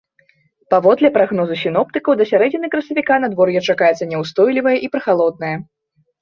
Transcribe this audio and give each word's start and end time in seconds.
Паводле 0.73 1.09
прагнозу 1.17 1.57
сіноптыкаў, 1.63 2.11
да 2.21 2.25
сярэдзіны 2.31 2.71
красавіка 2.77 3.13
надвор'е 3.27 3.59
чакаецца 3.75 4.09
няўстойлівае 4.15 4.75
і 4.89 4.91
прахалоднае. 4.97 5.55